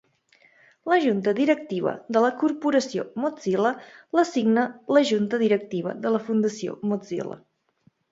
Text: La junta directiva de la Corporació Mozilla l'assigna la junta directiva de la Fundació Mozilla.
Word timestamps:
La 0.91 0.95
junta 1.01 1.33
directiva 1.39 1.91
de 2.15 2.23
la 2.23 2.31
Corporació 2.43 3.03
Mozilla 3.25 3.73
l'assigna 4.21 4.63
la 4.97 5.03
junta 5.11 5.41
directiva 5.43 5.95
de 6.07 6.13
la 6.17 6.23
Fundació 6.31 6.75
Mozilla. 6.93 7.37